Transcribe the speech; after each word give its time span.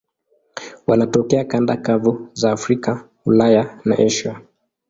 Wanatokea 0.87 1.45
kanda 1.45 1.77
kavu 1.77 2.29
za 2.33 2.51
Afrika, 2.51 3.09
Ulaya 3.25 3.81
na 3.85 3.97
Asia. 3.99 4.41